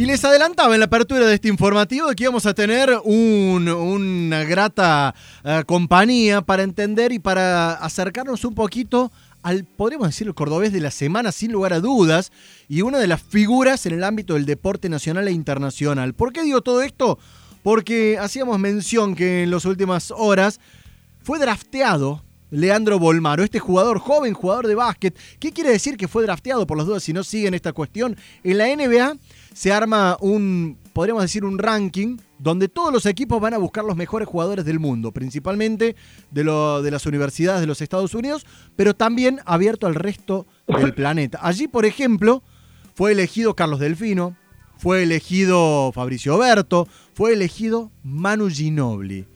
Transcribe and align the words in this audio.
Y 0.00 0.06
les 0.06 0.24
adelantaba 0.24 0.72
en 0.72 0.80
la 0.80 0.86
apertura 0.86 1.26
de 1.26 1.34
este 1.34 1.48
informativo 1.48 2.08
que 2.16 2.22
íbamos 2.22 2.46
a 2.46 2.54
tener 2.54 2.90
una 3.04 4.44
grata 4.44 5.14
eh, 5.44 5.62
compañía 5.66 6.40
para 6.40 6.62
entender 6.62 7.12
y 7.12 7.18
para 7.18 7.74
acercarnos 7.74 8.46
un 8.46 8.54
poquito 8.54 9.12
al, 9.42 9.64
podríamos 9.64 10.08
decir, 10.08 10.26
el 10.26 10.32
cordobés 10.32 10.72
de 10.72 10.80
la 10.80 10.90
semana, 10.90 11.32
sin 11.32 11.52
lugar 11.52 11.74
a 11.74 11.80
dudas, 11.80 12.32
y 12.66 12.80
una 12.80 12.96
de 12.96 13.08
las 13.08 13.20
figuras 13.20 13.84
en 13.84 13.92
el 13.92 14.02
ámbito 14.02 14.32
del 14.32 14.46
deporte 14.46 14.88
nacional 14.88 15.28
e 15.28 15.32
internacional. 15.32 16.14
¿Por 16.14 16.32
qué 16.32 16.44
digo 16.44 16.62
todo 16.62 16.80
esto? 16.80 17.18
Porque 17.62 18.16
hacíamos 18.18 18.58
mención 18.58 19.14
que 19.14 19.42
en 19.42 19.50
las 19.50 19.66
últimas 19.66 20.14
horas 20.16 20.60
fue 21.22 21.38
drafteado 21.38 22.22
Leandro 22.50 22.98
Bolmaro, 22.98 23.44
este 23.44 23.58
jugador 23.58 23.98
joven, 23.98 24.32
jugador 24.32 24.66
de 24.66 24.76
básquet. 24.76 25.14
¿Qué 25.38 25.52
quiere 25.52 25.70
decir 25.70 25.98
que 25.98 26.08
fue 26.08 26.22
drafteado 26.22 26.66
por 26.66 26.78
las 26.78 26.86
dudas 26.86 27.02
si 27.02 27.12
no 27.12 27.22
siguen 27.22 27.52
esta 27.52 27.74
cuestión? 27.74 28.16
En 28.42 28.56
la 28.56 28.74
NBA 28.74 29.18
se 29.52 29.72
arma 29.72 30.16
un, 30.20 30.78
podríamos 30.92 31.22
decir, 31.22 31.44
un 31.44 31.58
ranking 31.58 32.18
donde 32.38 32.68
todos 32.68 32.92
los 32.92 33.06
equipos 33.06 33.40
van 33.40 33.54
a 33.54 33.58
buscar 33.58 33.84
los 33.84 33.96
mejores 33.96 34.26
jugadores 34.26 34.64
del 34.64 34.78
mundo, 34.80 35.12
principalmente 35.12 35.96
de, 36.30 36.44
lo, 36.44 36.82
de 36.82 36.90
las 36.90 37.04
universidades 37.06 37.60
de 37.60 37.66
los 37.66 37.82
Estados 37.82 38.14
Unidos, 38.14 38.46
pero 38.76 38.94
también 38.94 39.40
abierto 39.44 39.86
al 39.86 39.94
resto 39.94 40.46
del 40.66 40.94
planeta. 40.94 41.38
Allí, 41.42 41.68
por 41.68 41.84
ejemplo, 41.84 42.42
fue 42.94 43.12
elegido 43.12 43.54
Carlos 43.54 43.80
Delfino, 43.80 44.36
fue 44.78 45.02
elegido 45.02 45.92
Fabricio 45.92 46.38
Berto, 46.38 46.88
fue 47.12 47.34
elegido 47.34 47.90
Manu 48.02 48.48
Ginobili. 48.48 49.26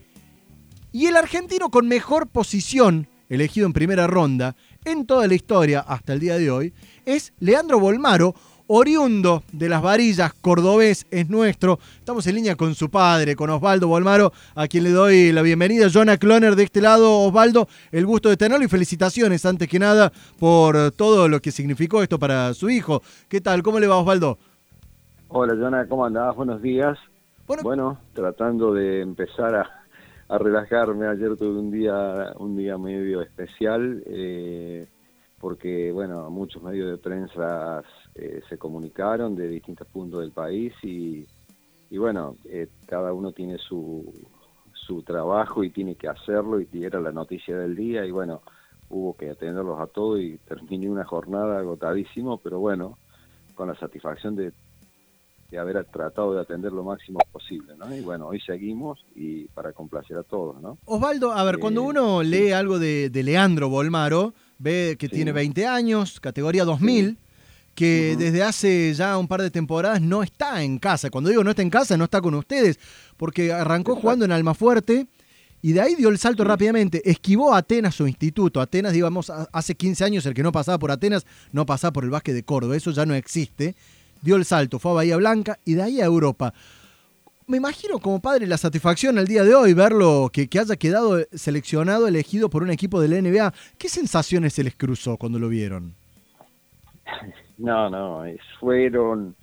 Y 0.90 1.06
el 1.06 1.16
argentino 1.16 1.70
con 1.70 1.86
mejor 1.86 2.28
posición, 2.28 3.08
elegido 3.28 3.66
en 3.66 3.72
primera 3.74 4.06
ronda, 4.06 4.56
en 4.84 5.04
toda 5.06 5.26
la 5.26 5.34
historia 5.34 5.80
hasta 5.80 6.14
el 6.14 6.20
día 6.20 6.38
de 6.38 6.50
hoy, 6.50 6.72
es 7.04 7.32
Leandro 7.40 7.78
Bolmaro, 7.78 8.34
oriundo 8.66 9.42
de 9.52 9.68
las 9.68 9.82
varillas, 9.82 10.32
cordobés, 10.34 11.06
es 11.10 11.28
nuestro. 11.28 11.78
Estamos 11.98 12.26
en 12.26 12.36
línea 12.36 12.56
con 12.56 12.74
su 12.74 12.90
padre, 12.90 13.36
con 13.36 13.50
Osvaldo 13.50 13.88
Bolmaro, 13.88 14.32
a 14.54 14.66
quien 14.68 14.84
le 14.84 14.90
doy 14.90 15.32
la 15.32 15.42
bienvenida. 15.42 15.88
Jonah 15.92 16.16
Cloner 16.16 16.56
de 16.56 16.64
este 16.64 16.80
lado, 16.80 17.20
Osvaldo, 17.20 17.68
el 17.92 18.06
gusto 18.06 18.28
de 18.28 18.36
tenerlo 18.36 18.64
y 18.64 18.68
felicitaciones 18.68 19.44
antes 19.44 19.68
que 19.68 19.78
nada 19.78 20.12
por 20.38 20.92
todo 20.92 21.28
lo 21.28 21.40
que 21.40 21.50
significó 21.50 22.02
esto 22.02 22.18
para 22.18 22.54
su 22.54 22.70
hijo. 22.70 23.02
¿Qué 23.28 23.40
tal? 23.40 23.62
¿Cómo 23.62 23.80
le 23.80 23.86
va 23.86 23.96
Osvaldo? 23.96 24.38
Hola 25.28 25.54
Jonah, 25.54 25.86
¿cómo 25.88 26.04
andás? 26.04 26.34
Buenos 26.36 26.62
días. 26.62 26.96
bueno 27.46 27.98
tratando 28.14 28.72
de 28.72 29.00
empezar 29.00 29.54
a 29.54 29.84
a 30.28 30.38
relajarme. 30.38 31.06
Ayer 31.06 31.36
tuve 31.36 31.58
un 31.58 31.70
día, 31.70 32.32
un 32.38 32.56
día 32.56 32.78
medio 32.78 33.22
especial, 33.22 34.02
eh, 34.06 34.86
porque 35.44 35.92
bueno, 35.92 36.30
muchos 36.30 36.62
medios 36.62 36.90
de 36.90 36.96
prensa 36.96 37.82
eh, 38.14 38.40
se 38.48 38.56
comunicaron 38.56 39.36
de 39.36 39.46
distintos 39.46 39.86
puntos 39.88 40.22
del 40.22 40.32
país 40.32 40.72
y, 40.82 41.26
y 41.90 41.98
bueno, 41.98 42.36
eh, 42.46 42.68
cada 42.86 43.12
uno 43.12 43.30
tiene 43.32 43.58
su, 43.58 44.10
su 44.72 45.02
trabajo 45.02 45.62
y 45.62 45.68
tiene 45.68 45.96
que 45.96 46.08
hacerlo 46.08 46.62
y 46.62 46.82
era 46.82 46.98
la 46.98 47.12
noticia 47.12 47.58
del 47.58 47.76
día 47.76 48.06
y 48.06 48.10
bueno, 48.10 48.40
hubo 48.88 49.14
que 49.18 49.28
atenderlos 49.28 49.78
a 49.80 49.86
todos 49.86 50.18
y 50.18 50.38
terminé 50.48 50.88
una 50.88 51.04
jornada 51.04 51.58
agotadísimo, 51.58 52.38
pero 52.38 52.58
bueno, 52.58 52.96
con 53.54 53.68
la 53.68 53.74
satisfacción 53.74 54.36
de 54.36 54.54
de 55.54 55.60
haber 55.60 55.84
tratado 55.84 56.34
de 56.34 56.40
atender 56.40 56.72
lo 56.72 56.82
máximo 56.82 57.20
posible, 57.30 57.74
¿no? 57.76 57.94
Y 57.94 58.00
bueno, 58.00 58.26
hoy 58.26 58.40
seguimos 58.40 59.04
y 59.14 59.44
para 59.48 59.72
complacer 59.72 60.16
a 60.16 60.24
todos, 60.24 60.60
¿no? 60.60 60.78
Osvaldo, 60.84 61.32
a 61.32 61.44
ver, 61.44 61.58
cuando 61.58 61.82
eh, 61.82 61.86
uno 61.86 62.22
lee 62.24 62.50
algo 62.50 62.80
de, 62.80 63.10
Leandro 63.14 63.68
Bolmaro, 63.68 64.34
ve 64.64 64.96
que 64.98 65.08
tiene 65.08 65.30
20 65.30 65.66
años, 65.66 66.18
categoría 66.18 66.64
2000, 66.64 67.18
que 67.76 68.16
desde 68.18 68.42
hace 68.42 68.94
ya 68.94 69.18
un 69.18 69.28
par 69.28 69.42
de 69.42 69.50
temporadas 69.50 70.00
no 70.00 70.22
está 70.22 70.64
en 70.64 70.78
casa. 70.78 71.10
Cuando 71.10 71.30
digo 71.30 71.44
no 71.44 71.50
está 71.50 71.62
en 71.62 71.70
casa, 71.70 71.96
no 71.96 72.04
está 72.04 72.20
con 72.20 72.34
ustedes, 72.34 72.80
porque 73.16 73.52
arrancó 73.52 73.94
jugando 73.94 74.24
en 74.24 74.32
Almafuerte 74.32 75.06
y 75.62 75.72
de 75.72 75.80
ahí 75.80 75.94
dio 75.94 76.08
el 76.08 76.18
salto 76.18 76.44
rápidamente. 76.44 77.08
Esquivó 77.08 77.54
a 77.54 77.58
Atenas, 77.58 77.94
su 77.94 78.06
instituto. 78.06 78.60
Atenas, 78.60 78.92
digamos, 78.92 79.30
hace 79.30 79.74
15 79.74 80.04
años 80.04 80.26
el 80.26 80.34
que 80.34 80.42
no 80.42 80.50
pasaba 80.50 80.78
por 80.78 80.90
Atenas 80.90 81.26
no 81.52 81.66
pasaba 81.66 81.92
por 81.92 82.04
el 82.04 82.10
básquet 82.10 82.34
de 82.34 82.42
Córdoba. 82.42 82.76
Eso 82.76 82.90
ya 82.90 83.06
no 83.06 83.14
existe 83.14 83.76
dio 84.24 84.36
el 84.36 84.44
salto, 84.44 84.78
fue 84.78 84.90
a 84.92 84.94
Bahía 84.94 85.16
Blanca 85.16 85.60
y 85.64 85.74
de 85.74 85.82
ahí 85.82 86.00
a 86.00 86.06
Europa. 86.06 86.54
Me 87.46 87.58
imagino 87.58 87.98
como 87.98 88.20
padre 88.20 88.46
la 88.46 88.56
satisfacción 88.56 89.18
al 89.18 89.26
día 89.26 89.44
de 89.44 89.54
hoy 89.54 89.74
verlo 89.74 90.30
que, 90.32 90.48
que 90.48 90.58
haya 90.58 90.76
quedado 90.76 91.18
seleccionado, 91.30 92.08
elegido 92.08 92.48
por 92.48 92.62
un 92.62 92.70
equipo 92.70 93.02
de 93.02 93.08
la 93.08 93.20
NBA. 93.20 93.52
¿Qué 93.76 93.90
sensaciones 93.90 94.54
se 94.54 94.64
les 94.64 94.74
cruzó 94.74 95.18
cuando 95.18 95.38
lo 95.38 95.50
vieron? 95.50 95.94
No, 97.58 97.90
no, 97.90 98.24
fueron... 98.58 99.36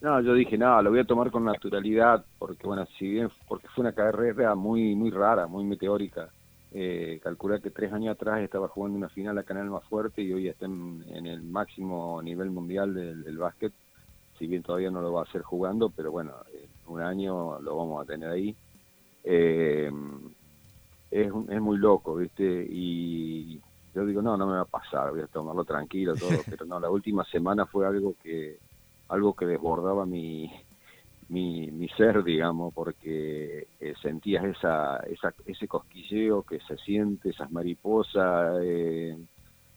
No, 0.00 0.20
yo 0.22 0.32
dije, 0.32 0.56
no, 0.56 0.80
lo 0.80 0.90
voy 0.90 1.00
a 1.00 1.04
tomar 1.04 1.30
con 1.30 1.44
naturalidad, 1.44 2.24
porque 2.38 2.66
bueno, 2.66 2.86
si 2.98 3.08
bien, 3.08 3.28
porque 3.48 3.68
fue 3.68 3.82
una 3.82 3.92
carrera 3.92 4.54
muy, 4.54 4.94
muy 4.94 5.10
rara, 5.10 5.46
muy 5.46 5.64
meteórica. 5.64 6.30
Eh, 6.72 7.20
calcular 7.22 7.60
que 7.60 7.70
tres 7.70 7.92
años 7.92 8.14
atrás 8.14 8.40
estaba 8.40 8.68
jugando 8.68 8.96
una 8.96 9.08
final 9.10 9.36
a 9.36 9.42
Canal 9.42 9.68
más 9.68 9.84
fuerte 9.84 10.22
y 10.22 10.32
hoy 10.32 10.48
está 10.48 10.64
en, 10.66 11.04
el 11.26 11.42
máximo 11.42 12.20
nivel 12.22 12.50
mundial 12.50 12.94
del, 12.94 13.24
del 13.24 13.38
básquet 13.38 13.72
si 14.38 14.46
bien 14.46 14.62
todavía 14.62 14.90
no 14.90 15.00
lo 15.00 15.12
va 15.12 15.20
a 15.20 15.24
hacer 15.24 15.42
jugando, 15.42 15.90
pero 15.90 16.10
bueno, 16.10 16.32
un 16.86 17.00
año 17.00 17.60
lo 17.60 17.76
vamos 17.76 18.02
a 18.02 18.06
tener 18.06 18.30
ahí. 18.30 18.56
Eh, 19.24 19.90
es, 21.10 21.26
es 21.26 21.60
muy 21.60 21.78
loco, 21.78 22.16
¿viste? 22.16 22.66
Y 22.68 23.60
yo 23.94 24.04
digo, 24.04 24.22
no, 24.22 24.36
no 24.36 24.46
me 24.46 24.54
va 24.54 24.62
a 24.62 24.66
pasar, 24.66 25.10
voy 25.10 25.22
a 25.22 25.26
tomarlo 25.26 25.64
tranquilo, 25.64 26.14
todo, 26.14 26.30
pero 26.50 26.66
no, 26.66 26.78
la 26.78 26.90
última 26.90 27.24
semana 27.24 27.66
fue 27.66 27.86
algo 27.86 28.14
que 28.22 28.58
algo 29.08 29.34
que 29.34 29.46
desbordaba 29.46 30.04
mi, 30.04 30.50
mi, 31.28 31.70
mi 31.70 31.88
ser, 31.90 32.22
digamos, 32.24 32.74
porque 32.74 33.68
eh, 33.80 33.94
sentías 34.02 34.44
esa, 34.44 34.98
esa, 35.06 35.32
ese 35.44 35.68
cosquilleo 35.68 36.42
que 36.42 36.60
se 36.60 36.76
siente, 36.78 37.30
esas 37.30 37.50
mariposas, 37.50 38.58
eh, 38.62 39.16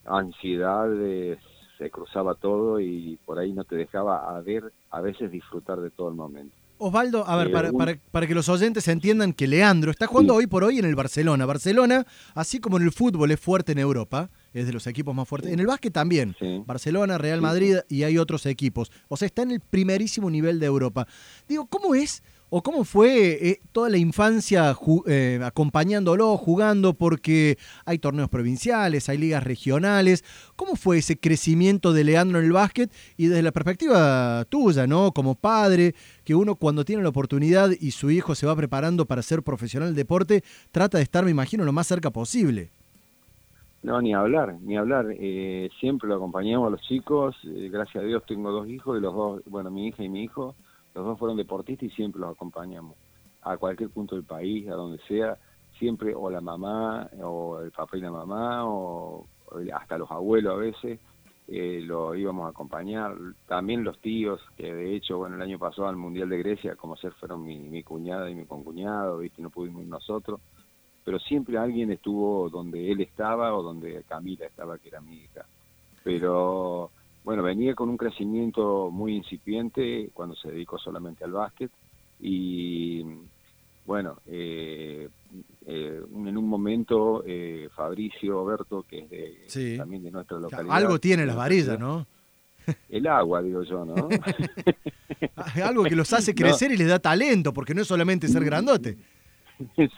ansiedades, 0.04 1.38
se 1.78 1.90
cruzaba 1.90 2.34
todo 2.34 2.78
y 2.80 3.18
por 3.24 3.38
ahí 3.38 3.52
no 3.52 3.64
te 3.64 3.76
dejaba 3.76 4.36
a 4.36 4.40
ver, 4.40 4.72
a 4.90 5.00
veces 5.00 5.30
disfrutar 5.30 5.80
de 5.80 5.90
todo 5.90 6.08
el 6.08 6.14
momento. 6.14 6.54
Osvaldo, 6.80 7.28
a 7.28 7.36
ver, 7.36 7.52
para, 7.52 7.72
para, 7.72 7.98
para, 8.10 8.26
que 8.26 8.34
los 8.34 8.48
oyentes 8.48 8.88
entiendan 8.88 9.34
que 9.34 9.46
Leandro 9.46 9.90
está 9.90 10.06
jugando 10.06 10.34
hoy 10.34 10.46
por 10.46 10.64
hoy 10.64 10.78
en 10.78 10.86
el 10.86 10.94
Barcelona. 10.94 11.44
Barcelona, 11.44 12.06
así 12.34 12.58
como 12.58 12.78
en 12.78 12.84
el 12.84 12.92
fútbol 12.92 13.30
es 13.30 13.38
fuerte 13.38 13.72
en 13.72 13.78
Europa, 13.78 14.30
es 14.54 14.66
de 14.66 14.72
los 14.72 14.86
equipos 14.86 15.14
más 15.14 15.28
fuertes. 15.28 15.52
En 15.52 15.60
el 15.60 15.66
básquet 15.66 15.92
también. 15.92 16.34
Barcelona, 16.66 17.18
Real 17.18 17.42
Madrid 17.42 17.76
y 17.88 18.04
hay 18.04 18.16
otros 18.16 18.46
equipos. 18.46 18.90
O 19.08 19.16
sea, 19.16 19.26
está 19.26 19.42
en 19.42 19.50
el 19.52 19.60
primerísimo 19.60 20.30
nivel 20.30 20.58
de 20.58 20.66
Europa. 20.66 21.06
Digo, 21.46 21.66
¿cómo 21.66 21.94
es 21.94 22.22
o 22.50 22.62
cómo 22.62 22.84
fue 22.84 23.48
eh, 23.48 23.60
toda 23.72 23.88
la 23.88 23.96
infancia 23.96 24.76
eh, 25.06 25.40
acompañándolo, 25.42 26.36
jugando, 26.36 26.94
porque 26.94 27.56
hay 27.86 27.98
torneos 27.98 28.28
provinciales, 28.28 29.08
hay 29.08 29.18
ligas 29.18 29.44
regionales. 29.44 30.24
¿Cómo 30.56 30.74
fue 30.74 30.98
ese 30.98 31.18
crecimiento 31.18 31.92
de 31.92 32.04
Leandro 32.04 32.40
en 32.40 32.46
el 32.46 32.52
básquet 32.52 32.92
y 33.16 33.28
desde 33.28 33.42
la 33.42 33.52
perspectiva 33.52 34.44
tuya, 34.48 34.86
¿no? 34.88 35.12
Como 35.12 35.36
padre, 35.36 35.94
que 36.24 36.34
uno 36.34 36.56
cuando 36.56 36.84
tiene 36.84 37.02
la 37.02 37.08
oportunidad 37.08 37.70
y 37.70 37.92
su 37.92 38.10
hijo 38.10 38.34
se 38.34 38.46
va 38.46 38.56
preparando 38.56 39.06
para 39.06 39.22
ser 39.22 39.42
profesional 39.44 39.90
del 39.90 39.96
deporte, 39.96 40.42
trata 40.72 40.98
de 40.98 41.04
estar, 41.04 41.24
me 41.24 41.30
imagino, 41.30 41.64
lo 41.64 41.72
más 41.72 41.86
cerca 41.86 42.10
posible. 42.10 42.72
No, 43.82 44.02
ni 44.02 44.12
hablar, 44.12 44.56
ni 44.60 44.76
hablar. 44.76 45.06
Eh, 45.10 45.70
siempre 45.78 46.08
lo 46.08 46.16
acompañamos 46.16 46.66
a 46.66 46.70
los 46.70 46.82
chicos. 46.82 47.36
gracias 47.44 48.02
a 48.02 48.06
Dios 48.06 48.24
tengo 48.26 48.50
dos 48.50 48.68
hijos 48.68 48.98
y 48.98 49.00
los 49.00 49.14
dos, 49.14 49.42
bueno, 49.46 49.70
mi 49.70 49.86
hija 49.86 50.02
y 50.02 50.08
mi 50.08 50.24
hijo 50.24 50.56
los 50.94 51.04
dos 51.04 51.18
fueron 51.18 51.36
deportistas 51.36 51.88
y 51.88 51.90
siempre 51.90 52.20
los 52.20 52.32
acompañamos 52.32 52.96
a 53.42 53.56
cualquier 53.56 53.90
punto 53.90 54.16
del 54.16 54.24
país, 54.24 54.68
a 54.68 54.74
donde 54.74 54.98
sea, 55.08 55.38
siempre 55.78 56.14
o 56.14 56.30
la 56.30 56.40
mamá 56.40 57.08
o 57.22 57.60
el 57.60 57.70
papá 57.70 57.96
y 57.96 58.00
la 58.00 58.10
mamá 58.10 58.66
o, 58.66 59.26
hasta 59.72 59.98
los 59.98 60.10
abuelos 60.10 60.52
a 60.52 60.56
veces 60.56 61.00
eh, 61.48 61.80
lo 61.82 62.14
íbamos 62.14 62.46
a 62.46 62.50
acompañar, 62.50 63.16
también 63.48 63.82
los 63.82 63.98
tíos, 63.98 64.40
que 64.56 64.72
de 64.72 64.94
hecho, 64.94 65.18
bueno, 65.18 65.34
el 65.34 65.42
año 65.42 65.58
pasado 65.58 65.88
al 65.88 65.96
Mundial 65.96 66.28
de 66.28 66.38
Grecia, 66.38 66.76
como 66.76 66.96
ser 66.96 67.12
fueron 67.14 67.42
mi, 67.42 67.82
cuñada 67.82 68.30
y 68.30 68.36
mi 68.36 68.44
concuñado, 68.44 69.18
¿viste? 69.18 69.42
no 69.42 69.50
pudimos 69.50 69.82
ir 69.82 69.88
nosotros, 69.88 70.40
pero 71.04 71.18
siempre 71.18 71.58
alguien 71.58 71.90
estuvo 71.90 72.48
donde 72.50 72.92
él 72.92 73.00
estaba 73.00 73.52
o 73.52 73.62
donde 73.62 74.04
Camila 74.04 74.46
estaba, 74.46 74.78
que 74.78 74.88
era 74.88 75.00
mi 75.00 75.16
hija. 75.16 75.44
Pero 76.04 76.92
bueno, 77.24 77.42
venía 77.42 77.74
con 77.74 77.88
un 77.88 77.96
crecimiento 77.96 78.90
muy 78.90 79.14
incipiente 79.14 80.10
cuando 80.12 80.34
se 80.36 80.50
dedicó 80.50 80.78
solamente 80.78 81.24
al 81.24 81.32
básquet 81.32 81.70
y 82.20 83.04
bueno, 83.86 84.18
eh, 84.26 85.08
eh, 85.66 86.00
en 86.08 86.36
un 86.36 86.48
momento 86.48 87.24
eh, 87.26 87.68
Fabricio 87.74 88.44
Berto, 88.44 88.84
que 88.88 89.00
es 89.00 89.54
de, 89.54 89.76
también 89.76 90.02
de 90.02 90.10
nuestra 90.10 90.38
localidad. 90.38 90.76
Algo 90.76 90.98
tiene 90.98 91.26
las 91.26 91.36
varillas, 91.36 91.78
¿no? 91.78 92.06
El 92.88 93.06
agua, 93.06 93.42
digo 93.42 93.62
yo, 93.64 93.84
¿no? 93.84 93.94
Algo 95.64 95.82
que 95.84 95.96
los 95.96 96.12
hace 96.12 96.34
crecer 96.34 96.70
y 96.70 96.76
les 96.76 96.88
da 96.88 96.98
talento, 96.98 97.52
porque 97.52 97.74
no 97.74 97.82
es 97.82 97.88
solamente 97.88 98.28
ser 98.28 98.44
grandote. 98.44 98.96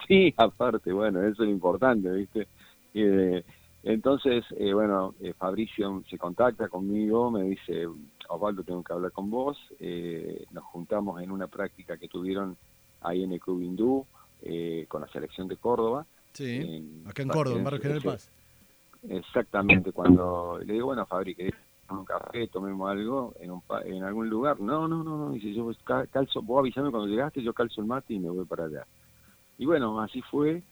Sí, 0.08 0.34
aparte, 0.38 0.92
bueno, 0.92 1.20
eso 1.20 1.30
es 1.30 1.38
lo 1.38 1.50
importante, 1.50 2.10
¿viste? 2.10 2.48
Entonces, 3.84 4.44
eh, 4.56 4.72
bueno, 4.72 5.14
eh, 5.20 5.34
Fabricio 5.36 6.02
se 6.08 6.16
contacta 6.16 6.68
conmigo, 6.68 7.30
me 7.30 7.42
dice, 7.42 7.86
Osvaldo, 8.28 8.62
tengo 8.62 8.82
que 8.82 8.92
hablar 8.92 9.10
con 9.12 9.28
vos. 9.30 9.58
Eh, 9.80 10.44
nos 10.52 10.64
juntamos 10.64 11.20
en 11.20 11.32
una 11.32 11.48
práctica 11.48 11.96
que 11.96 12.08
tuvieron 12.08 12.56
ahí 13.00 13.24
en 13.24 13.32
el 13.32 13.40
Club 13.40 13.60
Hindú 13.60 14.06
eh, 14.42 14.86
con 14.88 15.00
la 15.00 15.08
selección 15.08 15.48
de 15.48 15.56
Córdoba. 15.56 16.06
Sí, 16.32 17.02
acá 17.06 17.22
en 17.22 17.28
Córdoba, 17.28 17.58
en 17.58 17.64
Barrio 17.64 17.80
General 17.80 18.02
Paz. 18.02 18.30
Exactamente, 19.08 19.92
cuando 19.92 20.60
le 20.64 20.74
digo, 20.74 20.86
bueno, 20.86 21.04
Fabri, 21.06 21.34
¿querés 21.34 21.54
un 21.90 22.04
café, 22.04 22.46
tomemos 22.46 22.90
algo 22.90 23.34
en, 23.40 23.50
un, 23.50 23.62
en 23.84 24.04
algún 24.04 24.28
lugar? 24.30 24.60
No, 24.60 24.88
no, 24.88 25.02
no, 25.02 25.18
no, 25.18 25.30
dice, 25.32 25.52
yo 25.52 25.70
calzo, 26.10 26.40
vos 26.40 26.60
avisame 26.60 26.90
cuando 26.90 27.08
llegaste, 27.08 27.42
yo 27.42 27.52
calzo 27.52 27.80
el 27.80 27.86
mate 27.86 28.14
y 28.14 28.20
me 28.20 28.30
voy 28.30 28.44
para 28.44 28.64
allá. 28.64 28.86
Y 29.58 29.66
bueno, 29.66 30.00
así 30.00 30.22
fue, 30.22 30.62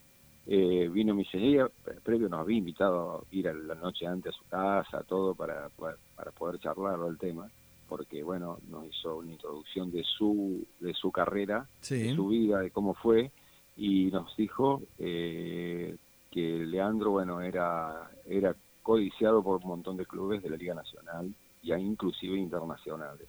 eh, 0.53 0.89
vino 0.89 1.15
mi 1.15 1.25
señora, 1.27 1.71
previo 2.03 2.29
nos 2.29 2.41
había 2.41 2.59
invitado 2.59 3.19
a 3.21 3.35
ir 3.35 3.49
a 3.49 3.55
la 3.55 3.77
noche 3.77 4.05
antes 4.05 4.35
a 4.35 4.37
su 4.37 4.45
casa, 4.49 5.05
todo 5.05 5.33
para, 5.33 5.69
para, 5.69 6.31
poder 6.33 6.59
charlar 6.59 6.99
del 6.99 7.17
tema, 7.19 7.49
porque 7.89 8.25
bueno, 8.25 8.59
nos 8.69 8.85
hizo 8.89 9.19
una 9.19 9.31
introducción 9.31 9.93
de 9.93 10.03
su, 10.03 10.67
de 10.81 10.93
su 10.93 11.13
carrera, 11.13 11.69
de 11.89 12.15
su 12.17 12.27
vida, 12.27 12.59
de 12.59 12.73
cómo 12.73 12.95
fue, 12.95 13.31
y 13.77 14.07
nos 14.07 14.37
dijo 14.37 14.83
eh, 14.99 15.97
que 16.33 16.67
Leandro, 16.67 17.13
bueno, 17.13 17.41
era, 17.41 18.11
era 18.27 18.57
codiciado 18.83 19.45
por 19.45 19.61
un 19.63 19.69
montón 19.69 19.97
de 19.97 20.05
clubes 20.05 20.43
de 20.43 20.51
la 20.51 20.57
Liga 20.57 20.75
Nacional 20.75 21.33
y 21.63 21.73
inclusive 21.73 22.37
internacionales. 22.37 23.29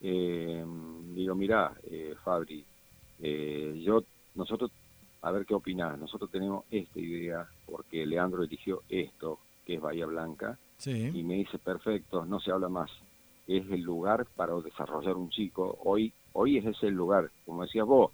Eh, 0.00 0.64
digo, 1.12 1.34
mira, 1.34 1.72
eh, 1.90 2.14
Fabri, 2.22 2.64
eh, 3.20 3.80
yo, 3.84 4.04
nosotros, 4.36 4.70
a 5.22 5.30
ver 5.30 5.44
qué 5.44 5.54
opinás, 5.54 5.98
nosotros 5.98 6.30
tenemos 6.30 6.64
esta 6.70 6.98
idea, 6.98 7.48
porque 7.66 8.06
Leandro 8.06 8.42
eligió 8.42 8.82
esto, 8.88 9.38
que 9.64 9.74
es 9.74 9.80
Bahía 9.80 10.06
Blanca, 10.06 10.58
y 11.14 11.22
me 11.22 11.34
dice, 11.34 11.58
perfecto, 11.58 12.24
no 12.24 12.40
se 12.40 12.50
habla 12.50 12.68
más, 12.68 12.90
es 13.46 13.68
el 13.70 13.82
lugar 13.82 14.26
para 14.36 14.54
desarrollar 14.56 15.16
un 15.16 15.28
chico, 15.28 15.78
hoy, 15.84 16.12
hoy 16.32 16.58
es 16.58 16.66
ese 16.66 16.86
el 16.86 16.94
lugar, 16.94 17.30
como 17.44 17.62
decías 17.62 17.86
vos, 17.86 18.12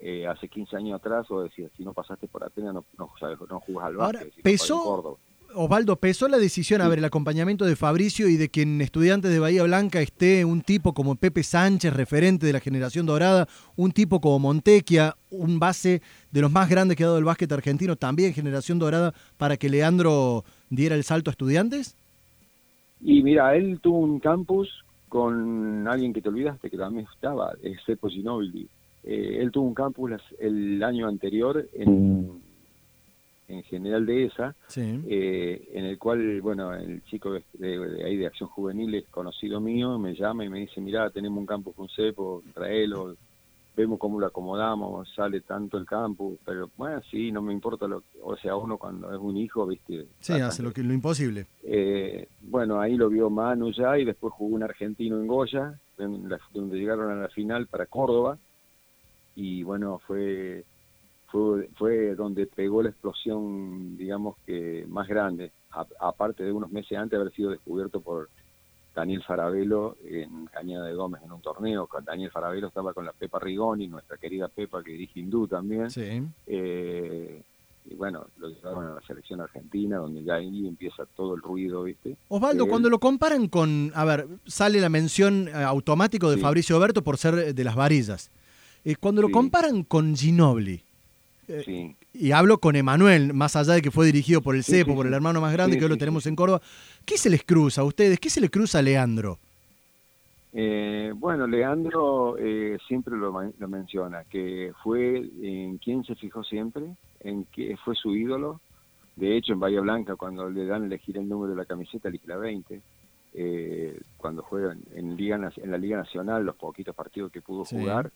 eh, 0.00 0.26
hace 0.26 0.48
15 0.48 0.76
años 0.76 1.00
atrás 1.00 1.30
o 1.30 1.42
decías, 1.42 1.70
si 1.76 1.84
no 1.84 1.92
pasaste 1.92 2.28
por 2.28 2.44
Atenas 2.44 2.74
no, 2.74 2.84
no, 2.96 3.10
no 3.50 3.60
jugás 3.60 3.86
al 3.86 3.96
básquet. 3.96 4.22
Ahora, 4.22 4.42
pesó, 4.42 5.18
Osvaldo, 5.60 5.96
pesó 5.96 6.28
la 6.28 6.38
decisión, 6.38 6.80
a 6.80 6.88
ver, 6.88 7.00
el 7.00 7.04
acompañamiento 7.04 7.64
de 7.64 7.74
Fabricio 7.74 8.28
y 8.28 8.36
de 8.36 8.48
que 8.48 8.62
en 8.62 8.80
Estudiantes 8.80 9.32
de 9.32 9.40
Bahía 9.40 9.64
Blanca 9.64 10.00
esté 10.00 10.44
un 10.44 10.60
tipo 10.60 10.94
como 10.94 11.16
Pepe 11.16 11.42
Sánchez, 11.42 11.92
referente 11.94 12.46
de 12.46 12.52
la 12.52 12.60
generación 12.60 13.06
dorada, 13.06 13.48
un 13.74 13.90
tipo 13.90 14.20
como 14.20 14.38
Montequia, 14.38 15.16
un 15.30 15.58
base 15.58 16.00
de 16.30 16.40
los 16.42 16.52
más 16.52 16.70
grandes 16.70 16.96
que 16.96 17.02
ha 17.02 17.06
dado 17.06 17.18
el 17.18 17.24
básquet 17.24 17.50
argentino, 17.50 17.96
también 17.96 18.34
generación 18.34 18.78
dorada, 18.78 19.12
para 19.36 19.56
que 19.56 19.68
Leandro 19.68 20.44
diera 20.70 20.94
el 20.94 21.02
salto 21.02 21.28
a 21.28 21.32
Estudiantes? 21.32 21.96
Y 23.00 23.24
mira, 23.24 23.56
él 23.56 23.80
tuvo 23.80 23.98
un 23.98 24.20
campus 24.20 24.84
con 25.08 25.88
alguien 25.88 26.12
que 26.12 26.22
te 26.22 26.28
olvidaste, 26.28 26.70
que 26.70 26.78
también 26.78 27.08
estaba, 27.12 27.52
es 27.64 27.82
Sepo 27.84 28.08
Ginobili. 28.08 28.68
Eh, 29.02 29.38
él 29.40 29.50
tuvo 29.50 29.66
un 29.66 29.74
campus 29.74 30.12
el 30.38 30.80
año 30.84 31.08
anterior 31.08 31.68
en, 31.72 32.46
en 33.48 33.62
General 33.64 34.04
Dehesa, 34.04 34.54
eh, 34.76 35.68
en 35.72 35.84
el 35.86 35.98
cual, 35.98 36.40
bueno, 36.42 36.74
el 36.74 37.02
chico 37.04 37.32
de, 37.32 38.04
ahí 38.04 38.16
de 38.16 38.26
Acción 38.26 38.48
Juvenil 38.50 38.94
es 38.94 39.08
conocido 39.08 39.60
mío, 39.60 39.98
me 39.98 40.14
llama 40.14 40.44
y 40.44 40.50
me 40.50 40.60
dice, 40.60 40.80
mira, 40.80 41.10
tenemos 41.10 41.38
un 41.38 41.46
campus 41.46 41.74
con 41.74 41.88
cepo, 41.88 42.42
traelo, 42.52 43.16
vemos 43.74 43.98
cómo 43.98 44.20
lo 44.20 44.26
acomodamos, 44.26 45.08
sale 45.14 45.40
tanto 45.40 45.78
el 45.78 45.86
campus, 45.86 46.38
pero 46.44 46.70
bueno, 46.76 47.00
sí, 47.10 47.32
no 47.32 47.40
me 47.40 47.52
importa 47.52 47.86
lo 47.86 48.02
o 48.22 48.36
sea, 48.36 48.54
uno 48.54 48.76
cuando 48.76 49.12
es 49.14 49.18
un 49.18 49.36
hijo, 49.36 49.66
viste. 49.66 50.06
Sí, 50.20 50.34
hace 50.34 50.62
lo, 50.62 50.72
que, 50.72 50.82
lo 50.82 50.92
imposible. 50.92 51.46
Eh, 51.62 52.28
bueno, 52.42 52.80
ahí 52.80 52.96
lo 52.96 53.08
vio 53.08 53.30
Manu 53.30 53.72
ya 53.72 53.98
y 53.98 54.04
después 54.04 54.34
jugó 54.34 54.56
un 54.56 54.62
argentino 54.62 55.16
en 55.16 55.26
Goya, 55.26 55.78
donde 55.96 56.78
llegaron 56.78 57.10
a 57.10 57.22
la 57.22 57.28
final 57.28 57.66
para 57.66 57.86
Córdoba 57.86 58.38
y 59.40 59.62
bueno, 59.62 60.00
fue, 60.04 60.64
fue, 61.28 61.68
fue 61.76 62.14
donde 62.14 62.46
pegó 62.46 62.82
la 62.82 62.90
explosión, 62.90 63.96
digamos 63.96 64.36
que 64.46 64.84
más 64.88 65.06
grande, 65.06 65.52
aparte 66.00 66.44
de 66.44 66.52
unos 66.52 66.70
meses 66.70 66.98
antes 66.98 67.12
de 67.12 67.20
haber 67.22 67.34
sido 67.34 67.50
descubierto 67.50 68.00
por 68.00 68.28
Daniel 68.94 69.22
Farabelo 69.22 69.96
en 70.04 70.46
Cañada 70.46 70.86
de 70.86 70.94
Gómez 70.94 71.22
en 71.22 71.32
un 71.32 71.40
torneo. 71.40 71.88
Daniel 72.04 72.30
Farabelo 72.30 72.68
estaba 72.68 72.92
con 72.92 73.04
la 73.04 73.12
Pepa 73.12 73.38
Rigoni, 73.38 73.86
nuestra 73.86 74.16
querida 74.16 74.48
Pepa 74.48 74.82
que 74.82 74.92
dirige 74.92 75.20
Hindú 75.20 75.46
también. 75.46 75.90
Sí. 75.90 76.22
Eh, 76.46 77.42
y 77.90 77.94
bueno, 77.94 78.26
lo 78.38 78.48
llevaron 78.48 78.86
a 78.86 78.94
la 78.94 79.00
selección 79.02 79.40
argentina, 79.40 79.98
donde 79.98 80.22
ya 80.22 80.34
ahí 80.34 80.66
empieza 80.66 81.06
todo 81.16 81.34
el 81.34 81.42
ruido, 81.42 81.84
¿viste? 81.84 82.16
Osvaldo, 82.28 82.64
eh, 82.64 82.68
cuando 82.68 82.90
lo 82.90 82.98
comparan 82.98 83.48
con, 83.48 83.92
a 83.94 84.04
ver, 84.04 84.26
sale 84.46 84.80
la 84.80 84.88
mención 84.88 85.48
eh, 85.48 85.52
automático 85.52 86.30
de 86.30 86.38
Fabricio 86.38 86.76
Oberto 86.76 87.02
por 87.02 87.16
ser 87.16 87.54
de 87.54 87.64
las 87.64 87.76
varillas. 87.76 88.30
Eh, 88.84 88.96
cuando 88.96 89.22
lo 89.22 89.30
comparan 89.30 89.84
con 89.84 90.16
Ginobili, 90.16 90.82
eh, 91.48 91.96
y 92.12 92.32
hablo 92.32 92.58
con 92.58 92.76
Emanuel, 92.76 93.32
más 93.34 93.56
allá 93.56 93.74
de 93.74 93.82
que 93.82 93.90
fue 93.90 94.06
dirigido 94.06 94.42
por 94.42 94.54
el 94.54 94.64
CEPO, 94.64 94.94
por 94.94 95.06
el 95.06 95.14
hermano 95.14 95.40
más 95.40 95.52
grande 95.52 95.78
que 95.78 95.84
hoy 95.84 95.90
lo 95.90 95.96
tenemos 95.96 96.26
en 96.26 96.36
Córdoba, 96.36 96.60
¿qué 97.04 97.16
se 97.16 97.30
les 97.30 97.44
cruza 97.44 97.82
a 97.82 97.84
ustedes? 97.84 98.20
¿Qué 98.20 98.30
se 98.30 98.40
les 98.40 98.50
cruza 98.50 98.78
a 98.78 98.82
Leandro? 98.82 99.38
Eh, 100.52 101.12
bueno, 101.14 101.46
Leandro 101.46 102.36
siempre 102.86 103.16
lo, 103.16 103.32
menciona, 103.68 104.24
que 104.24 104.72
fue 104.82 105.18
en 105.42 105.78
quien 105.78 106.04
se 106.04 106.14
fijó 106.14 106.42
siempre, 106.42 106.84
en 107.20 107.44
que 107.44 107.76
fue 107.84 107.94
su 107.94 108.14
ídolo. 108.14 108.60
De 109.16 109.36
hecho, 109.36 109.52
en 109.52 109.60
Bahía 109.60 109.80
Blanca, 109.80 110.16
cuando 110.16 110.48
le 110.48 110.64
dan 110.66 110.82
a 110.82 110.86
elegir 110.86 111.18
el 111.18 111.28
número 111.28 111.50
de 111.50 111.56
la 111.56 111.64
camiseta, 111.64 112.08
elige 112.08 112.28
la 112.28 112.36
20. 112.36 112.80
cuando 114.16 114.42
juega 114.42 114.76
en, 114.94 115.16
Liga, 115.16 115.36
en 115.56 115.70
la 115.70 115.78
Liga 115.78 115.98
Nacional, 115.98 116.44
los 116.44 116.56
poquitos 116.56 116.94
partidos 116.94 117.32
que 117.32 117.40
pudo 117.40 117.64
jugar, 117.64 118.10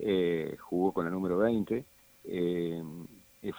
eh, 0.00 0.56
jugó 0.60 0.92
con 0.92 1.06
el 1.06 1.12
número 1.12 1.38
20, 1.38 1.84
eh, 2.24 2.82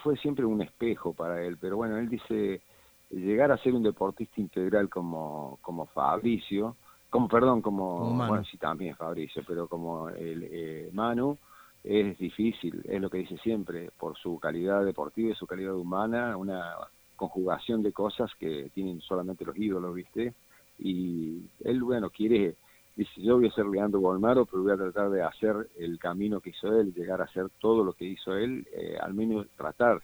fue 0.02 0.16
siempre 0.18 0.44
un 0.44 0.62
espejo 0.62 1.12
para 1.12 1.42
él, 1.42 1.56
pero 1.60 1.76
bueno, 1.76 1.96
él 1.98 2.08
dice, 2.08 2.62
llegar 3.10 3.50
a 3.50 3.58
ser 3.58 3.74
un 3.74 3.82
deportista 3.82 4.40
integral 4.40 4.88
como, 4.88 5.58
como 5.62 5.86
Fabricio, 5.86 6.76
como, 7.08 7.28
perdón, 7.28 7.60
como, 7.60 8.14
bueno, 8.14 8.44
sí 8.44 8.56
también 8.56 8.94
Fabricio, 8.94 9.42
pero 9.46 9.66
como 9.66 10.08
el 10.10 10.48
eh, 10.50 10.90
Manu, 10.92 11.36
es 11.82 12.18
difícil, 12.18 12.82
es 12.84 13.00
lo 13.00 13.10
que 13.10 13.18
dice 13.18 13.36
siempre, 13.38 13.90
por 13.98 14.16
su 14.16 14.38
calidad 14.38 14.84
deportiva 14.84 15.30
y 15.30 15.34
su 15.34 15.46
calidad 15.46 15.74
humana, 15.74 16.36
una 16.36 16.74
conjugación 17.16 17.82
de 17.82 17.92
cosas 17.92 18.30
que 18.38 18.70
tienen 18.74 19.00
solamente 19.00 19.44
los 19.44 19.56
ídolos, 19.56 19.94
¿viste? 19.94 20.34
Y 20.78 21.48
él, 21.64 21.82
bueno, 21.82 22.10
quiere 22.10 22.56
dice, 22.96 23.22
yo 23.22 23.36
voy 23.36 23.48
a 23.48 23.52
ser 23.52 23.66
Leandro 23.66 24.00
Bolmaro, 24.00 24.46
pero 24.46 24.62
voy 24.62 24.72
a 24.72 24.76
tratar 24.76 25.10
de 25.10 25.22
hacer 25.22 25.68
el 25.78 25.98
camino 25.98 26.40
que 26.40 26.50
hizo 26.50 26.78
él, 26.78 26.92
llegar 26.94 27.20
a 27.20 27.24
hacer 27.24 27.48
todo 27.60 27.84
lo 27.84 27.92
que 27.92 28.04
hizo 28.04 28.36
él, 28.36 28.66
eh, 28.72 28.96
al 29.00 29.14
menos 29.14 29.46
tratar. 29.56 30.02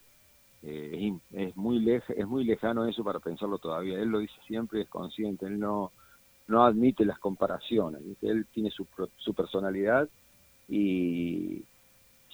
Eh, 0.62 1.12
es, 1.32 1.56
muy 1.56 1.84
es 1.90 2.26
muy 2.26 2.44
lejano 2.44 2.86
eso 2.86 3.04
para 3.04 3.20
pensarlo 3.20 3.58
todavía. 3.58 3.98
Él 3.98 4.08
lo 4.08 4.18
dice 4.18 4.34
siempre, 4.46 4.82
es 4.82 4.88
consciente, 4.88 5.46
él 5.46 5.58
no, 5.58 5.92
admite 6.48 7.04
las 7.04 7.18
comparaciones. 7.18 8.02
Él 8.22 8.46
tiene 8.52 8.70
su, 8.70 8.86
su 9.16 9.34
personalidad 9.34 10.08
y 10.68 11.62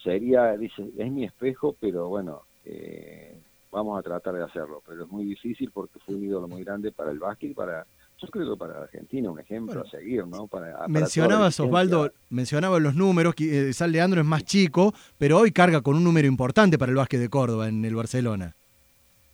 sería, 0.02 0.56
dice, 0.56 0.90
es 0.97 1.12
mi 1.12 1.25
espejo, 1.25 1.76
pero 1.78 2.09
bueno, 2.09 2.42
eh, 2.64 3.37
vamos 3.71 3.99
a 3.99 4.02
tratar 4.02 4.35
de 4.35 4.44
hacerlo. 4.44 4.82
Pero 4.87 5.04
es 5.04 5.11
muy 5.11 5.25
difícil 5.25 5.71
porque 5.73 5.99
fue 6.00 6.14
un 6.14 6.25
ídolo 6.25 6.49
muy 6.49 6.64
grande 6.64 6.92
para 6.92 7.11
el 7.11 7.18
básquet 7.18 7.54
para 7.54 7.87
yo 8.23 8.29
creo 8.29 8.52
que 8.52 8.57
para 8.57 8.83
Argentina 8.83 9.31
un 9.31 9.41
ejemplo 9.41 9.83
a 9.83 9.91
seguir, 9.91 10.26
¿no? 10.26 10.47
Para, 10.47 10.87
mencionabas, 10.88 11.59
Osvaldo, 11.59 12.12
mencionabas 12.31 12.81
los 12.81 12.95
números, 12.95 13.35
que 13.35 13.71
eh, 13.71 13.73
Sal 13.73 13.93
Leandro 13.93 14.21
es 14.21 14.26
más 14.26 14.45
chico, 14.45 14.95
pero 15.19 15.38
hoy 15.38 15.50
carga 15.50 15.81
con 15.81 15.97
un 15.97 16.05
número 16.05 16.29
importante 16.29 16.79
para 16.79 16.91
el 16.91 16.97
básquet 16.97 17.21
de 17.21 17.29
Córdoba 17.29 17.69
en 17.69 17.85
el 17.85 17.95
Barcelona. 17.95 18.55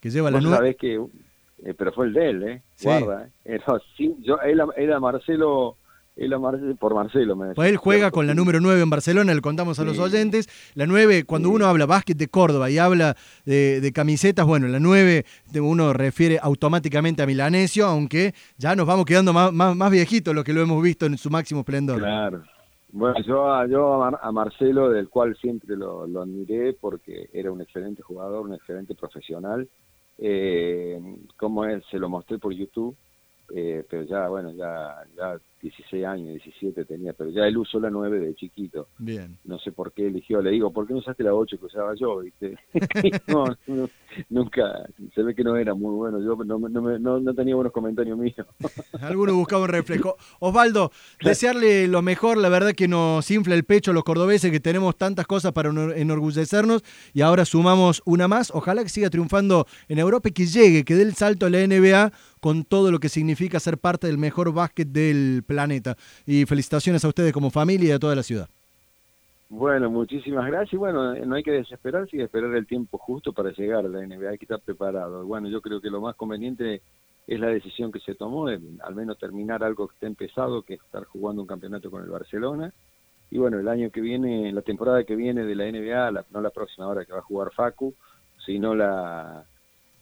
Que 0.01 0.11
lleva 0.11 0.31
la 0.31 0.41
sabés 0.41 0.77
que, 0.77 0.95
eh, 0.95 1.75
pero 1.77 1.93
fue 1.93 2.07
el 2.07 2.13
de 2.13 2.31
él, 2.31 2.43
¿eh? 2.45 2.63
Guarda, 2.83 3.29
¿eh? 3.45 3.61
sí, 3.97 4.17
yo, 4.21 4.39
él, 4.41 4.61
era 4.77 5.01
Marcelo 5.01 5.77
por 6.79 6.95
Marcelo. 6.95 7.37
Me 7.37 7.55
pues 7.55 7.71
él 7.71 7.77
juega 7.77 8.11
con 8.11 8.27
la 8.27 8.35
número 8.35 8.61
9 8.61 8.83
en 8.83 8.91
Barcelona, 8.91 9.35
le 9.35 9.41
contamos 9.41 9.79
a 9.79 9.85
los 9.85 9.99
oyentes. 9.99 10.49
La 10.75 10.87
9, 10.87 11.25
cuando 11.25 11.51
uno 11.51 11.67
habla 11.67 11.87
básquet 11.87 12.17
de 12.17 12.29
Córdoba 12.29 12.71
y 12.71 12.79
habla 12.79 13.17
de, 13.45 13.93
camisetas, 13.95 14.47
bueno, 14.47 14.69
la 14.69 14.81
9 14.81 15.25
uno 15.61 15.93
refiere 15.93 16.39
automáticamente 16.41 17.23
a 17.23 17.27
Milanesio, 17.27 17.87
aunque 17.87 18.33
ya 18.57 18.75
nos 18.75 18.87
vamos 18.87 19.05
quedando 19.05 19.33
más, 19.33 19.53
más, 19.53 19.91
viejitos 19.91 20.35
los 20.35 20.45
que 20.45 20.53
lo 20.53 20.61
hemos 20.61 20.83
visto 20.83 21.07
en 21.07 21.19
su 21.19 21.31
máximo 21.31 21.61
esplendor. 21.61 21.99
Claro. 21.99 22.43
Bueno, 22.91 23.21
yo, 23.21 23.67
yo 23.67 24.03
a, 24.03 24.33
Marcelo, 24.33 24.89
del 24.89 25.09
cual 25.09 25.37
siempre 25.37 25.77
lo, 25.77 26.05
admiré 26.05 26.73
porque 26.73 27.29
era 27.33 27.53
un 27.53 27.61
excelente 27.61 28.03
jugador, 28.03 28.47
un 28.47 28.55
excelente 28.55 28.95
profesional. 28.95 29.69
Eh, 30.19 30.99
como 31.37 31.65
él, 31.65 31.85
se 31.91 31.99
lo 31.99 32.09
mostré 32.09 32.39
por 32.39 32.53
YouTube, 32.53 32.97
eh, 33.55 33.85
pero 33.89 34.03
ya, 34.05 34.29
bueno, 34.29 34.53
ya, 34.53 34.97
ya 35.17 35.39
16 35.61 36.05
años, 36.05 36.29
17 36.29 36.85
tenía, 36.85 37.13
pero 37.13 37.31
ya 37.31 37.47
él 37.47 37.59
usó 37.59 37.81
la 37.81 37.91
9 37.91 38.21
de 38.21 38.35
chiquito. 38.35 38.89
Bien. 38.99 39.37
No 39.45 39.59
sé 39.59 39.73
por 39.73 39.93
qué 39.93 40.07
eligió, 40.07 40.41
le 40.41 40.51
digo, 40.51 40.73
¿por 40.73 40.87
qué 40.87 40.93
no 40.93 41.01
usaste 41.01 41.25
la 41.25 41.35
8 41.35 41.59
que 41.59 41.67
usaba 41.67 41.95
yo? 41.95 42.21
¿viste? 42.21 42.57
no, 43.27 43.45
no, 43.67 43.89
nunca, 44.31 44.89
se 45.15 45.23
ve 45.23 45.35
que 45.35 45.45
no 45.45 45.57
era 45.57 45.75
muy 45.75 45.95
bueno, 45.95 46.21
yo 46.21 46.37
no, 46.45 46.59
no, 46.59 46.99
no, 46.99 47.21
no 47.21 47.35
tenía 47.35 47.55
buenos 47.55 47.73
comentarios 47.73 48.17
míos. 48.17 48.47
Algunos 49.01 49.35
buscaban 49.35 49.65
un 49.65 49.69
reflejo. 49.71 50.17
Osvaldo, 50.39 50.93
desearle 51.23 51.89
lo 51.89 52.03
mejor, 52.03 52.37
la 52.37 52.49
verdad 52.49 52.73
que 52.73 52.89
nos 52.89 53.29
infla 53.31 53.55
el 53.55 53.65
pecho 53.65 53.93
los 53.93 54.05
cordobeses, 54.05 54.51
que 54.51 54.61
tenemos 54.61 54.97
tantas 54.97 55.27
cosas 55.27 55.53
para 55.53 55.71
enorgullecernos 55.97 56.83
y 57.13 57.23
ahora 57.23 57.45
sumamos 57.45 58.03
una 58.05 58.29
más. 58.29 58.51
Ojalá 58.55 58.83
que 58.83 58.89
siga 58.89 59.11
triunfando 59.11 59.67
en 59.89 59.99
Europa 59.99 60.29
y 60.29 60.33
que 60.33 60.47
llegue, 60.47 60.85
que 60.85 60.95
dé 60.95 61.03
el 61.03 61.15
salto 61.15 61.47
a 61.47 61.51
la 61.51 61.67
NBA 61.67 62.13
con 62.41 62.65
todo 62.65 62.91
lo 62.91 63.01
que 63.01 63.09
significa 63.09 63.61
ser 63.61 63.79
parte 63.79 64.07
del 64.07 64.19
mejor 64.19 64.53
básquet 64.53 64.89
del 64.89 65.43
planeta. 65.49 65.97
Y 66.27 66.45
felicitaciones 66.45 67.05
a 67.05 67.09
ustedes 67.09 67.33
como 67.33 67.51
familia 67.51 67.89
y 67.89 67.93
a 67.93 67.99
toda 67.99 68.15
la 68.15 68.23
ciudad. 68.23 68.49
Bueno, 69.49 69.91
muchísimas 69.91 70.47
gracias. 70.47 70.79
Bueno, 70.79 71.15
no 71.15 71.35
hay 71.35 71.43
que 71.43 71.53
desesperarse 71.53 72.19
y 72.19 72.21
esperar 72.21 72.55
el 72.55 72.67
tiempo 72.67 72.99
justo 72.99 73.33
para 73.33 73.51
llegar 73.51 73.87
a 73.87 73.89
la 73.89 74.07
NBA, 74.07 74.31
hay 74.31 74.39
que 74.39 74.45
estar 74.45 74.61
preparado. 74.61 75.25
Bueno, 75.25 75.49
yo 75.49 75.63
creo 75.63 75.81
que 75.81 75.89
lo 75.89 76.03
más 76.03 76.15
conveniente 76.17 76.83
es 77.27 77.41
la 77.41 77.49
decisión 77.49 77.91
que 77.91 78.01
se 78.01 78.15
tomó 78.15 78.47
de 78.47 78.61
al 78.83 78.95
menos 78.95 79.19
terminar 79.19 79.65
algo 79.65 79.89
que 79.89 79.95
esté 79.95 80.07
empezado, 80.07 80.63
que 80.63 80.75
es 80.75 80.81
estar 80.83 81.05
jugando 81.05 81.43
un 81.43 81.49
campeonato 81.49 81.91
con 81.91 82.03
el 82.03 82.11
Barcelona. 82.11 82.73
Y 83.31 83.39
bueno, 83.39 83.59
el 83.59 83.69
año 83.69 83.91
que 83.91 84.03
viene, 84.03 84.53
la 84.53 84.63
temporada 84.63 85.05
que 85.05 85.17
viene 85.17 85.45
de 85.45 85.55
la 85.55 85.65
NBA, 85.65 86.25
no 86.31 86.41
la 86.43 86.51
próxima 86.51 86.87
hora 86.87 87.07
que 87.07 87.13
va 87.13 87.21
a 87.21 87.23
jugar 87.31 87.51
Facu, 87.53 87.95
sino 88.45 88.75
la, 88.75 89.45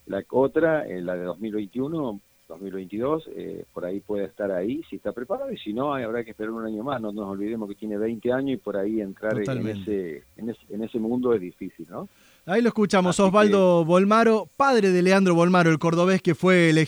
la 0.06 0.24
otra, 0.30 0.84
la 0.86 1.14
de 1.14 1.24
2021, 1.24 2.20
2022, 2.48 3.30
eh, 3.36 3.64
por 3.72 3.84
ahí 3.84 4.00
puede 4.00 4.24
estar 4.24 4.50
ahí 4.52 4.82
si 4.88 4.96
está 4.96 5.12
preparado 5.12 5.50
y 5.52 5.58
si 5.58 5.72
no, 5.72 5.94
habrá 5.94 6.24
que 6.24 6.30
esperar 6.30 6.52
un 6.52 6.64
año 6.64 6.82
más. 6.82 7.00
No 7.00 7.12
nos 7.12 7.28
olvidemos 7.28 7.68
que 7.68 7.74
tiene 7.74 7.98
20 7.98 8.32
años 8.32 8.54
y 8.54 8.56
por 8.56 8.76
ahí 8.76 9.00
entrar 9.00 9.38
en 9.38 9.68
ese, 9.68 10.22
en 10.36 10.50
ese, 10.50 10.60
en 10.70 10.84
ese 10.84 10.98
mundo 10.98 11.34
es 11.34 11.40
difícil, 11.40 11.86
¿no? 11.90 12.08
Ahí 12.48 12.62
lo 12.62 12.68
escuchamos, 12.68 13.18
Osvaldo 13.18 13.84
Bolmaro, 13.84 14.48
padre 14.56 14.90
de 14.90 15.02
Leandro 15.02 15.34
Bolmaro, 15.34 15.68
el 15.68 15.80
cordobés 15.80 16.22
que 16.22 16.36
fue 16.36 16.70
elegido. 16.70 16.86